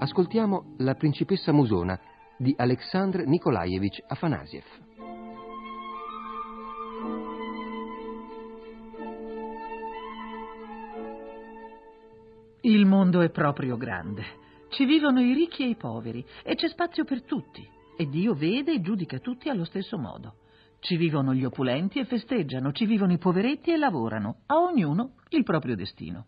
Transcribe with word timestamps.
ascoltiamo 0.00 0.74
La 0.78 0.94
principessa 0.94 1.52
Musona 1.52 1.98
di 2.36 2.54
Alexandr 2.56 3.26
Nikolaevich 3.26 4.04
Afanasiev. 4.06 4.64
Il 12.60 12.86
mondo 12.86 13.22
è 13.22 13.30
proprio 13.30 13.76
grande. 13.76 14.22
Ci 14.68 14.84
vivono 14.84 15.20
i 15.20 15.32
ricchi 15.32 15.64
e 15.64 15.70
i 15.70 15.74
poveri 15.76 16.24
e 16.44 16.54
c'è 16.54 16.68
spazio 16.68 17.04
per 17.04 17.24
tutti. 17.24 17.66
E 17.96 18.08
Dio 18.08 18.34
vede 18.34 18.74
e 18.74 18.80
giudica 18.80 19.18
tutti 19.18 19.48
allo 19.48 19.64
stesso 19.64 19.98
modo. 19.98 20.34
Ci 20.78 20.96
vivono 20.96 21.34
gli 21.34 21.44
opulenti 21.44 21.98
e 21.98 22.04
festeggiano, 22.04 22.70
ci 22.70 22.86
vivono 22.86 23.12
i 23.12 23.18
poveretti 23.18 23.72
e 23.72 23.76
lavorano, 23.76 24.42
a 24.46 24.58
ognuno 24.58 25.14
il 25.30 25.42
proprio 25.42 25.74
destino. 25.74 26.26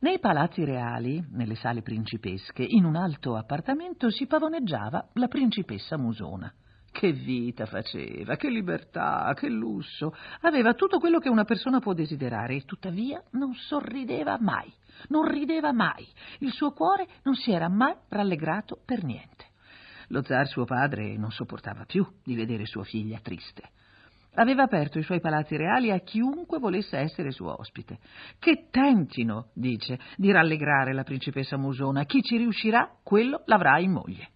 Nei 0.00 0.20
palazzi 0.20 0.64
reali, 0.64 1.26
nelle 1.32 1.56
sale 1.56 1.82
principesche, 1.82 2.62
in 2.62 2.84
un 2.84 2.94
alto 2.94 3.34
appartamento 3.34 4.10
si 4.10 4.28
pavoneggiava 4.28 5.08
la 5.14 5.26
principessa 5.26 5.96
Musona. 5.96 6.54
Che 6.88 7.10
vita 7.10 7.66
faceva, 7.66 8.36
che 8.36 8.48
libertà, 8.48 9.34
che 9.34 9.48
lusso. 9.48 10.14
Aveva 10.42 10.74
tutto 10.74 11.00
quello 11.00 11.18
che 11.18 11.28
una 11.28 11.42
persona 11.42 11.80
può 11.80 11.94
desiderare 11.94 12.54
e 12.54 12.64
tuttavia 12.64 13.20
non 13.32 13.54
sorrideva 13.54 14.38
mai, 14.40 14.72
non 15.08 15.26
rideva 15.26 15.72
mai. 15.72 16.06
Il 16.38 16.52
suo 16.52 16.70
cuore 16.70 17.08
non 17.24 17.34
si 17.34 17.50
era 17.50 17.68
mai 17.68 17.96
rallegrato 18.08 18.80
per 18.84 19.02
niente. 19.02 19.46
Lo 20.10 20.22
zar 20.22 20.46
suo 20.46 20.64
padre 20.64 21.16
non 21.16 21.32
sopportava 21.32 21.84
più 21.86 22.06
di 22.22 22.36
vedere 22.36 22.66
sua 22.66 22.84
figlia 22.84 23.18
triste. 23.20 23.70
Aveva 24.38 24.62
aperto 24.62 24.98
i 24.98 25.02
suoi 25.02 25.20
palazzi 25.20 25.56
reali 25.56 25.90
a 25.90 25.98
chiunque 25.98 26.60
volesse 26.60 26.96
essere 26.96 27.32
suo 27.32 27.58
ospite. 27.58 27.98
Che 28.38 28.68
tentino, 28.70 29.48
dice, 29.52 29.98
di 30.16 30.30
rallegrare 30.30 30.92
la 30.92 31.02
principessa 31.02 31.56
Musona. 31.56 32.04
Chi 32.04 32.22
ci 32.22 32.36
riuscirà, 32.36 32.88
quello 33.02 33.42
l'avrà 33.46 33.80
in 33.80 33.90
moglie. 33.90 34.28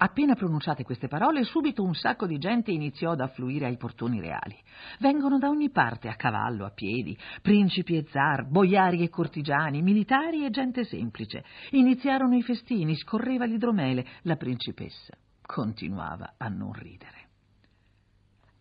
Appena 0.00 0.36
pronunciate 0.36 0.84
queste 0.84 1.08
parole, 1.08 1.42
subito 1.42 1.82
un 1.82 1.94
sacco 1.94 2.28
di 2.28 2.38
gente 2.38 2.70
iniziò 2.70 3.10
ad 3.10 3.20
affluire 3.20 3.66
ai 3.66 3.76
portoni 3.76 4.20
reali. 4.20 4.56
Vengono 5.00 5.38
da 5.38 5.48
ogni 5.48 5.70
parte, 5.70 6.06
a 6.06 6.14
cavallo, 6.14 6.64
a 6.64 6.70
piedi, 6.70 7.18
principi 7.42 7.96
e 7.96 8.06
zar, 8.10 8.46
boiari 8.46 9.02
e 9.02 9.08
cortigiani, 9.08 9.82
militari 9.82 10.44
e 10.44 10.50
gente 10.50 10.84
semplice. 10.84 11.44
Iniziarono 11.70 12.36
i 12.36 12.42
festini, 12.42 12.94
scorreva 12.94 13.46
l'idromele, 13.46 14.06
la 14.22 14.36
principessa 14.36 15.12
continuava 15.44 16.34
a 16.36 16.46
non 16.48 16.72
ridere. 16.72 17.27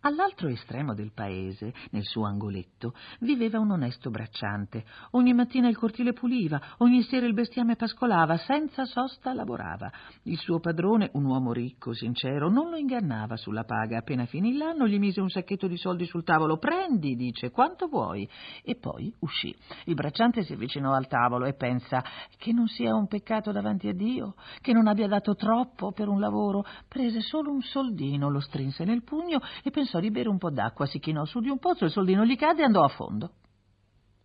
All'altro 0.08 0.48
estremo 0.48 0.94
del 0.94 1.12
paese, 1.14 1.74
nel 1.92 2.06
suo 2.06 2.26
angoletto, 2.26 2.94
viveva 3.20 3.60
un 3.60 3.72
onesto 3.72 4.10
bracciante. 4.10 4.86
Ogni 5.12 5.34
mattina 5.34 5.68
il 5.68 5.76
cortile 5.76 6.14
puliva, 6.14 6.62
ogni 6.78 7.04
sera 7.04 7.26
il 7.26 7.34
bestiame 7.34 7.76
pascolava, 7.76 8.38
senza 8.38 8.86
sosta 8.86 9.34
lavorava. 9.34 9.92
Il 10.24 10.38
suo 10.38 10.62
padrone, 10.62 11.10
un 11.16 11.26
uomo 11.26 11.52
ricco, 11.52 11.92
sincero, 11.94 12.50
non 12.50 12.70
lo 12.70 12.78
ingannava 12.78 13.36
sulla 13.36 13.66
paga. 13.66 13.98
Appena 13.98 14.26
finì 14.26 14.56
l'anno 14.56 14.88
gli 14.88 14.98
mise 14.98 15.20
un 15.20 15.28
sacchetto 15.28 15.68
di 15.68 15.76
soldi 15.76 16.06
sul 16.06 16.24
tavolo. 16.24 16.58
Prendi, 16.58 17.18
dice, 17.18 17.52
quanto 17.52 17.88
vuoi. 17.88 18.26
E 18.64 18.78
poi 18.78 19.14
uscì. 19.20 19.54
Il 19.88 19.96
bracciante 19.96 20.44
si 20.44 20.54
avvicinò 20.54 20.94
al 20.94 21.08
tavolo 21.08 21.44
e 21.48 21.54
pensa 21.54 22.02
che 22.38 22.54
non 22.54 22.68
sia 22.68 22.96
un 22.96 23.08
peccato 23.08 23.52
davanti 23.52 23.90
a 23.90 23.94
Dio, 23.94 24.36
che 24.62 24.72
non 24.72 24.88
abbia 24.88 25.08
dato 25.10 25.36
troppo 25.36 25.92
per 25.92 26.08
un 26.08 26.22
lavoro. 26.22 26.64
Prese 26.88 27.20
solo 27.20 27.52
un 27.52 27.62
soldino, 27.62 28.30
lo 28.30 28.40
strinse 28.40 28.86
nel 28.86 29.04
pugno 29.04 29.42
e 29.62 29.70
pensò 29.70 29.96
pensò 29.98 30.00
di 30.00 30.12
bere 30.12 30.30
un 30.30 30.38
po' 30.38 30.52
d'acqua, 30.52 30.86
si 30.86 31.00
chinò 31.00 31.26
su 31.26 31.40
di 31.40 31.50
un 31.50 31.60
pozzo, 31.60 31.86
il 31.86 31.92
soldino 31.92 32.26
gli 32.26 32.36
cadde 32.36 32.62
e 32.62 32.66
andò 32.66 32.84
a 32.84 32.90
fondo. 32.90 33.32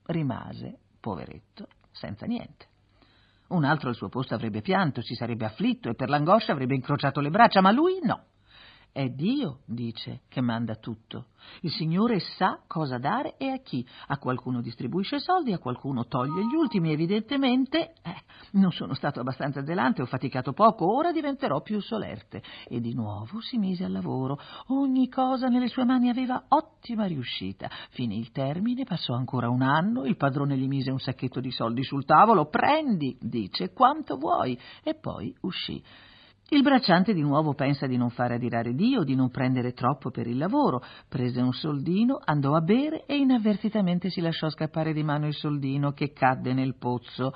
Rimase, 0.04 0.78
poveretto, 1.00 1.66
senza 1.90 2.26
niente. 2.26 2.66
Un 3.48 3.64
altro 3.64 3.88
al 3.88 3.94
suo 3.94 4.08
posto 4.08 4.34
avrebbe 4.34 4.60
pianto, 4.60 5.02
si 5.02 5.14
sarebbe 5.14 5.44
afflitto 5.44 5.88
e 5.88 5.94
per 5.94 6.08
l'angoscia 6.08 6.52
avrebbe 6.52 6.74
incrociato 6.74 7.20
le 7.20 7.30
braccia, 7.30 7.60
ma 7.60 7.70
lui 7.70 8.00
no. 8.02 8.24
È 8.94 9.08
Dio, 9.08 9.60
dice, 9.64 10.20
che 10.28 10.42
manda 10.42 10.74
tutto. 10.74 11.28
Il 11.62 11.70
Signore 11.70 12.20
sa 12.36 12.60
cosa 12.66 12.98
dare 12.98 13.38
e 13.38 13.48
a 13.48 13.56
chi. 13.56 13.86
A 14.08 14.18
qualcuno 14.18 14.60
distribuisce 14.60 15.18
soldi, 15.18 15.54
a 15.54 15.58
qualcuno 15.58 16.04
toglie 16.04 16.44
gli 16.44 16.54
ultimi. 16.54 16.92
Evidentemente, 16.92 17.94
eh, 18.02 18.22
non 18.52 18.70
sono 18.70 18.92
stato 18.92 19.20
abbastanza 19.20 19.64
zelante, 19.64 20.02
ho 20.02 20.04
faticato 20.06 20.52
poco, 20.52 20.94
ora 20.94 21.10
diventerò 21.10 21.62
più 21.62 21.80
solerte. 21.80 22.42
E 22.68 22.80
di 22.80 22.92
nuovo 22.92 23.40
si 23.40 23.56
mise 23.56 23.84
al 23.84 23.92
lavoro. 23.92 24.38
Ogni 24.66 25.08
cosa 25.08 25.48
nelle 25.48 25.68
sue 25.68 25.86
mani 25.86 26.10
aveva 26.10 26.44
ottima 26.48 27.06
riuscita. 27.06 27.70
Finì 27.92 28.18
il 28.18 28.30
termine, 28.30 28.84
passò 28.84 29.14
ancora 29.14 29.48
un 29.48 29.62
anno, 29.62 30.04
il 30.04 30.18
padrone 30.18 30.54
gli 30.58 30.68
mise 30.68 30.90
un 30.90 31.00
sacchetto 31.00 31.40
di 31.40 31.50
soldi 31.50 31.82
sul 31.82 32.04
tavolo. 32.04 32.50
Prendi, 32.50 33.16
dice, 33.18 33.72
quanto 33.72 34.18
vuoi. 34.18 34.58
E 34.82 34.94
poi 34.96 35.34
uscì. 35.40 35.82
Il 36.52 36.60
bracciante 36.60 37.14
di 37.14 37.22
nuovo 37.22 37.54
pensa 37.54 37.86
di 37.86 37.96
non 37.96 38.10
fare 38.10 38.34
adirare 38.34 38.74
Dio, 38.74 39.04
di 39.04 39.14
non 39.14 39.30
prendere 39.30 39.72
troppo 39.72 40.10
per 40.10 40.26
il 40.26 40.36
lavoro. 40.36 40.82
Prese 41.08 41.40
un 41.40 41.54
soldino, 41.54 42.20
andò 42.22 42.54
a 42.54 42.60
bere 42.60 43.06
e 43.06 43.16
inavvertitamente 43.16 44.10
si 44.10 44.20
lasciò 44.20 44.50
scappare 44.50 44.92
di 44.92 45.02
mano 45.02 45.26
il 45.26 45.32
soldino 45.32 45.92
che 45.92 46.12
cadde 46.12 46.52
nel 46.52 46.76
pozzo. 46.76 47.32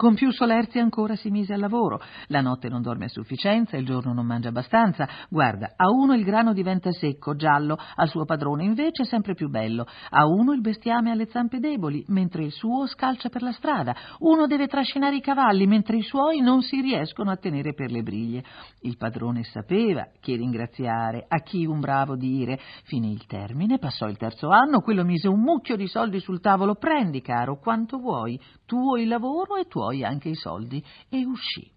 Con 0.00 0.14
più 0.14 0.32
solerzia 0.32 0.80
ancora 0.80 1.14
si 1.14 1.28
mise 1.28 1.52
al 1.52 1.60
lavoro. 1.60 2.00
La 2.28 2.40
notte 2.40 2.70
non 2.70 2.80
dorme 2.80 3.04
a 3.04 3.08
sufficienza, 3.08 3.76
il 3.76 3.84
giorno 3.84 4.14
non 4.14 4.24
mangia 4.24 4.48
abbastanza. 4.48 5.06
Guarda, 5.28 5.74
a 5.76 5.90
uno 5.90 6.14
il 6.14 6.24
grano 6.24 6.54
diventa 6.54 6.90
secco, 6.90 7.36
giallo, 7.36 7.76
al 7.96 8.08
suo 8.08 8.24
padrone 8.24 8.64
invece 8.64 9.04
sempre 9.04 9.34
più 9.34 9.50
bello. 9.50 9.84
A 10.08 10.24
uno 10.24 10.54
il 10.54 10.62
bestiame 10.62 11.10
ha 11.10 11.14
le 11.14 11.26
zampe 11.26 11.58
deboli, 11.58 12.02
mentre 12.08 12.44
il 12.44 12.50
suo 12.50 12.86
scalcia 12.86 13.28
per 13.28 13.42
la 13.42 13.52
strada. 13.52 13.94
Uno 14.20 14.46
deve 14.46 14.68
trascinare 14.68 15.16
i 15.16 15.20
cavalli, 15.20 15.66
mentre 15.66 15.98
i 15.98 16.02
suoi 16.02 16.40
non 16.40 16.62
si 16.62 16.80
riescono 16.80 17.30
a 17.30 17.36
tenere 17.36 17.74
per 17.74 17.90
le 17.90 18.02
briglie. 18.02 18.42
Il 18.80 18.96
padrone 18.96 19.44
sapeva 19.44 20.08
chi 20.18 20.34
ringraziare, 20.34 21.26
a 21.28 21.42
chi 21.42 21.66
un 21.66 21.78
bravo 21.78 22.16
dire. 22.16 22.58
Finì 22.84 23.12
il 23.12 23.26
termine, 23.26 23.76
passò 23.76 24.08
il 24.08 24.16
terzo 24.16 24.48
anno, 24.48 24.80
quello 24.80 25.04
mise 25.04 25.28
un 25.28 25.40
mucchio 25.40 25.76
di 25.76 25.86
soldi 25.86 26.20
sul 26.20 26.40
tavolo. 26.40 26.76
Prendi, 26.76 27.20
caro, 27.20 27.58
quanto 27.58 27.98
vuoi. 27.98 28.40
Tuo 28.64 28.96
il 28.96 29.08
lavoro 29.08 29.56
e 29.56 29.66
tuoi 29.66 29.88
poi 29.90 30.04
anche 30.04 30.28
i 30.28 30.36
soldi 30.36 30.82
e 31.08 31.24
uscì. 31.26 31.68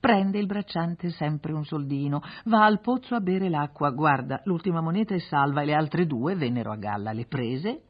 Prende 0.00 0.40
il 0.40 0.46
bracciante 0.46 1.10
sempre 1.10 1.52
un 1.52 1.64
soldino, 1.64 2.20
va 2.46 2.64
al 2.64 2.80
pozzo 2.80 3.14
a 3.14 3.20
bere 3.20 3.48
l'acqua, 3.48 3.90
guarda, 3.90 4.40
l'ultima 4.46 4.80
moneta 4.80 5.14
è 5.14 5.20
salva 5.20 5.62
e 5.62 5.66
le 5.66 5.74
altre 5.74 6.06
due 6.06 6.34
vennero 6.34 6.72
a 6.72 6.76
galla, 6.76 7.12
le 7.12 7.26
prese, 7.26 7.82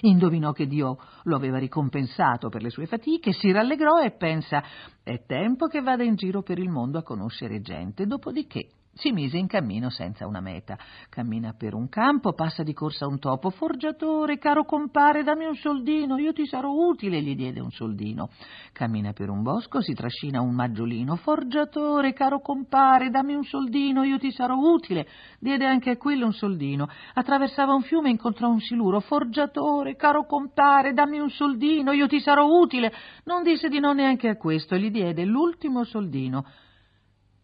indovinò 0.00 0.52
che 0.52 0.66
Dio 0.66 0.96
lo 1.24 1.36
aveva 1.36 1.58
ricompensato 1.58 2.48
per 2.48 2.62
le 2.62 2.70
sue 2.70 2.86
fatiche, 2.86 3.32
si 3.32 3.52
rallegrò 3.52 4.00
e 4.00 4.12
pensa 4.12 4.62
è 5.02 5.22
tempo 5.26 5.66
che 5.66 5.82
vada 5.82 6.02
in 6.02 6.14
giro 6.14 6.40
per 6.40 6.58
il 6.58 6.70
mondo 6.70 6.96
a 6.96 7.02
conoscere 7.02 7.60
gente, 7.60 8.06
dopodiché 8.06 8.70
si 8.92 9.12
mise 9.12 9.38
in 9.38 9.46
cammino 9.46 9.88
senza 9.88 10.26
una 10.26 10.40
meta. 10.40 10.76
Cammina 11.08 11.54
per 11.56 11.74
un 11.74 11.88
campo, 11.88 12.32
passa 12.32 12.62
di 12.62 12.72
corsa 12.74 13.06
un 13.06 13.18
topo. 13.18 13.50
Forgiatore, 13.50 14.38
caro 14.38 14.64
compare, 14.64 15.22
dammi 15.22 15.46
un 15.46 15.54
soldino, 15.54 16.18
io 16.18 16.32
ti 16.32 16.46
sarò 16.46 16.70
utile, 16.70 17.22
gli 17.22 17.34
diede 17.34 17.60
un 17.60 17.70
soldino. 17.70 18.30
Cammina 18.72 19.12
per 19.12 19.30
un 19.30 19.42
bosco, 19.42 19.80
si 19.80 19.94
trascina 19.94 20.40
un 20.40 20.54
maggiolino. 20.54 21.16
Forgiatore, 21.16 22.12
caro 22.12 22.40
compare, 22.40 23.10
dammi 23.10 23.34
un 23.34 23.44
soldino, 23.44 24.02
io 24.02 24.18
ti 24.18 24.32
sarò 24.32 24.56
utile, 24.56 25.06
diede 25.38 25.66
anche 25.66 25.90
a 25.90 25.96
quello 25.96 26.26
un 26.26 26.32
soldino. 26.32 26.88
Attraversava 27.14 27.72
un 27.72 27.82
fiume 27.82 28.08
e 28.08 28.12
incontrò 28.12 28.48
un 28.48 28.60
siluro. 28.60 29.00
Forgiatore, 29.00 29.96
caro 29.96 30.26
compare, 30.26 30.92
dammi 30.92 31.20
un 31.20 31.30
soldino, 31.30 31.92
io 31.92 32.08
ti 32.08 32.20
sarò 32.20 32.44
utile. 32.46 32.92
Non 33.24 33.42
disse 33.42 33.68
di 33.68 33.78
no 33.78 33.92
neanche 33.92 34.28
a 34.28 34.36
questo 34.36 34.74
e 34.74 34.80
gli 34.80 34.90
diede 34.90 35.24
l'ultimo 35.24 35.84
soldino. 35.84 36.44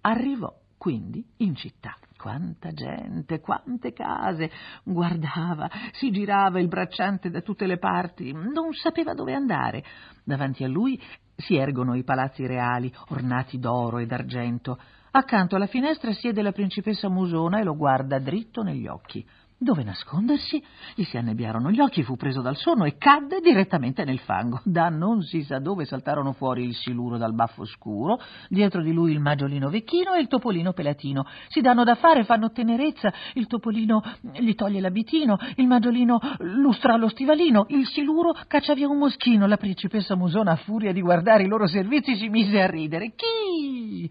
Arrivò 0.02 0.52
quindi 0.86 1.26
in 1.38 1.56
città. 1.56 1.96
Quanta 2.16 2.70
gente, 2.70 3.40
quante 3.40 3.92
case. 3.92 4.48
Guardava, 4.84 5.68
si 5.90 6.12
girava 6.12 6.60
il 6.60 6.68
bracciante 6.68 7.28
da 7.28 7.40
tutte 7.40 7.66
le 7.66 7.78
parti, 7.78 8.30
non 8.30 8.72
sapeva 8.72 9.12
dove 9.12 9.34
andare. 9.34 9.82
Davanti 10.22 10.62
a 10.62 10.68
lui 10.68 10.96
si 11.34 11.56
ergono 11.56 11.96
i 11.96 12.04
palazzi 12.04 12.46
reali, 12.46 12.94
ornati 13.08 13.58
d'oro 13.58 13.98
e 13.98 14.06
d'argento. 14.06 14.78
Accanto 15.10 15.56
alla 15.56 15.66
finestra 15.66 16.12
siede 16.12 16.40
la 16.40 16.52
principessa 16.52 17.08
Musona 17.08 17.58
e 17.58 17.64
lo 17.64 17.74
guarda 17.74 18.20
dritto 18.20 18.62
negli 18.62 18.86
occhi. 18.86 19.26
Dove 19.58 19.84
nascondersi? 19.84 20.62
Gli 20.94 21.04
si 21.04 21.16
annebbiarono 21.16 21.70
gli 21.70 21.80
occhi, 21.80 22.02
fu 22.02 22.16
preso 22.16 22.42
dal 22.42 22.56
sonno 22.56 22.84
e 22.84 22.98
cadde 22.98 23.40
direttamente 23.40 24.04
nel 24.04 24.18
fango. 24.18 24.60
Da 24.64 24.90
non 24.90 25.22
si 25.22 25.44
sa 25.44 25.58
dove 25.60 25.86
saltarono 25.86 26.34
fuori 26.34 26.64
il 26.64 26.74
siluro 26.74 27.16
dal 27.16 27.32
baffo 27.32 27.64
scuro, 27.64 28.20
dietro 28.50 28.82
di 28.82 28.92
lui 28.92 29.12
il 29.12 29.20
maggiolino 29.20 29.70
vecchino 29.70 30.12
e 30.12 30.20
il 30.20 30.28
topolino 30.28 30.74
pelatino. 30.74 31.24
Si 31.48 31.62
danno 31.62 31.84
da 31.84 31.94
fare, 31.94 32.24
fanno 32.24 32.50
tenerezza, 32.50 33.10
il 33.32 33.46
topolino 33.46 34.02
gli 34.34 34.54
toglie 34.54 34.78
l'abitino, 34.78 35.38
il 35.54 35.66
maggiolino 35.66 36.20
lustra 36.40 36.96
lo 36.96 37.08
stivalino, 37.08 37.64
il 37.70 37.86
siluro 37.86 38.34
caccia 38.46 38.74
via 38.74 38.88
un 38.88 38.98
moschino. 38.98 39.46
La 39.46 39.56
principessa 39.56 40.16
Musona, 40.16 40.52
a 40.52 40.56
furia 40.56 40.92
di 40.92 41.00
guardare 41.00 41.44
i 41.44 41.48
loro 41.48 41.66
servizi, 41.66 42.14
si 42.16 42.28
mise 42.28 42.60
a 42.60 42.66
ridere. 42.66 43.14
Chi? 43.16 44.10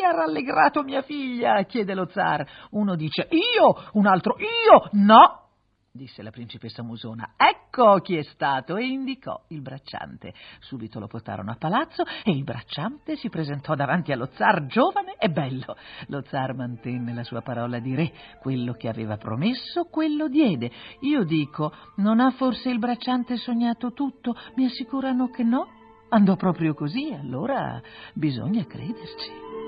Chi 0.00 0.06
ha 0.06 0.12
rallegrato 0.12 0.82
mia 0.82 1.02
figlia? 1.02 1.62
chiede 1.64 1.92
lo 1.92 2.08
zar. 2.08 2.42
Uno 2.70 2.96
dice 2.96 3.28
io, 3.28 3.90
un 3.92 4.06
altro 4.06 4.34
io, 4.38 4.88
no! 4.92 5.48
disse 5.92 6.22
la 6.22 6.30
principessa 6.30 6.82
Musona. 6.82 7.34
Ecco 7.36 7.98
chi 7.98 8.16
è 8.16 8.22
stato 8.22 8.76
e 8.76 8.86
indicò 8.86 9.38
il 9.48 9.60
bracciante. 9.60 10.32
Subito 10.60 11.00
lo 11.00 11.06
portarono 11.06 11.50
a 11.50 11.56
palazzo 11.56 12.04
e 12.24 12.30
il 12.30 12.44
bracciante 12.44 13.16
si 13.16 13.28
presentò 13.28 13.74
davanti 13.74 14.10
allo 14.10 14.30
zar 14.32 14.64
giovane 14.64 15.16
e 15.18 15.28
bello. 15.28 15.76
Lo 16.06 16.22
zar 16.28 16.54
mantenne 16.54 17.12
la 17.12 17.24
sua 17.24 17.42
parola 17.42 17.78
di 17.78 17.94
re, 17.94 18.10
quello 18.40 18.72
che 18.72 18.88
aveva 18.88 19.18
promesso, 19.18 19.84
quello 19.90 20.28
diede. 20.28 20.70
Io 21.00 21.24
dico, 21.24 21.74
non 21.96 22.20
ha 22.20 22.30
forse 22.30 22.70
il 22.70 22.78
bracciante 22.78 23.36
sognato 23.36 23.92
tutto? 23.92 24.34
Mi 24.54 24.64
assicurano 24.64 25.28
che 25.28 25.42
no. 25.42 25.68
Andò 26.08 26.36
proprio 26.36 26.72
così, 26.72 27.12
allora 27.12 27.78
bisogna 28.14 28.64
crederci. 28.64 29.59